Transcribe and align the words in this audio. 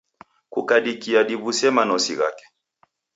Kukadikia 0.53 1.19
diw'use 1.27 1.67
manosi 1.75 2.13
ghake. 2.19 2.45